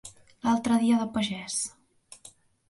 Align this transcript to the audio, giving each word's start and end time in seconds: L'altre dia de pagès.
L'altre 0.45 0.77
dia 0.83 0.97
de 1.01 1.05
pagès. 1.19 1.59